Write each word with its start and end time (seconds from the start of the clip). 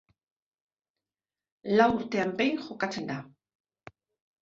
Lau 1.77 1.89
urtean 1.99 2.35
behin 2.43 2.61
jokatzen 2.67 3.11
da. 3.15 3.23